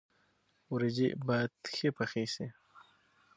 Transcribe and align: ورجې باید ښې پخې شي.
ورجې 0.73 1.07
باید 1.27 1.51
ښې 1.75 1.89
پخې 1.97 2.23
شي. 2.33 2.47